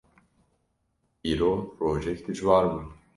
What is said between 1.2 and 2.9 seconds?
Îro rojek dijwar bû.